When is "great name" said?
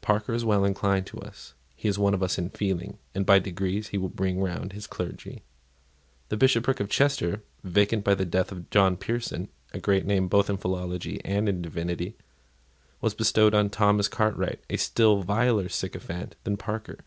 9.80-10.28